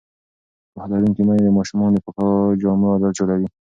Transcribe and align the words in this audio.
پوهه 0.73 0.87
لرونکې 0.91 1.21
میندې 1.27 1.43
د 1.45 1.49
ماشومانو 1.57 1.95
د 1.95 1.97
پاکو 2.05 2.27
جامو 2.61 2.87
عادت 2.93 3.11
جوړوي. 3.19 3.47